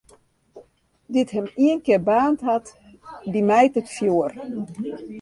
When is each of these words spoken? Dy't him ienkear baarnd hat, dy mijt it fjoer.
Dy't 1.11 1.33
him 1.35 1.47
ienkear 1.65 2.01
baarnd 2.07 2.41
hat, 2.47 2.65
dy 3.31 3.41
mijt 3.49 3.75
it 3.79 3.89
fjoer. 3.95 4.31